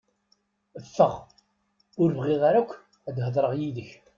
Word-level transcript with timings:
Ffeɣ! 0.85 1.15
Ur 2.01 2.09
bɣiɣ 2.17 2.41
ara 2.49 2.59
akk 2.61 2.71
ad 3.09 3.17
heḍṛeɣ 3.25 3.53
yid-k! 3.59 3.89